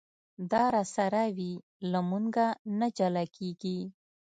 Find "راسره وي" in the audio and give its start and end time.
0.75-1.53